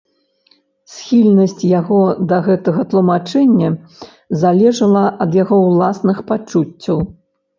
Схільнасць 0.93 1.59
яго 1.79 1.99
да 2.31 2.39
гэтага 2.47 2.85
тлумачэння 2.93 3.69
залежала 4.43 5.03
ад 5.27 5.31
яго 5.43 5.55
ўласных 5.67 6.17
пачуццяў. 6.31 6.97